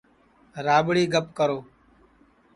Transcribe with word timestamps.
راٻڑی 0.65 1.03
گپ 1.13 1.27
کرو 1.37 1.59